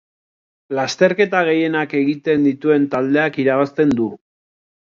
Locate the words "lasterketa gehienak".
0.77-1.93